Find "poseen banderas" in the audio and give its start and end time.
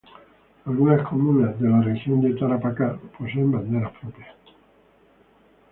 3.19-3.91